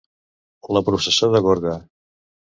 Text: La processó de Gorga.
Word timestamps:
La 0.77 0.81
processó 0.87 1.29
de 1.35 1.41
Gorga. 1.49 1.75